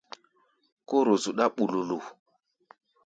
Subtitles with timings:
[0.89, 1.97] Kóro zuɗá ɓululu.